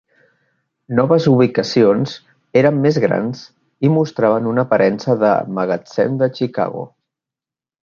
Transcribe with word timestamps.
Noves 0.99 1.27
ubicacions 1.31 2.13
eren 2.61 2.79
més 2.87 2.97
grans 3.05 3.43
i 3.89 3.93
mostraven 3.99 4.49
una 4.55 4.65
aparença 4.69 5.17
de 5.27 5.37
"magatzem 5.61 6.19
de 6.25 6.33
Chicago". 6.41 6.85